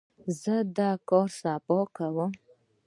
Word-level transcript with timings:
زه 0.41 0.55
دا 0.77 0.89
کار 1.09 1.29
سبا 1.41 1.79
کوم. 1.95 2.31